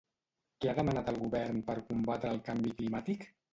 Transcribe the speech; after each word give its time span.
Què 0.63 0.71
ha 0.71 0.73
demanat 0.79 1.11
al 1.11 1.19
govern 1.25 1.61
per 1.69 1.77
combatre 1.91 2.35
el 2.39 2.43
canvi 2.51 2.75
climàtic? 2.83 3.33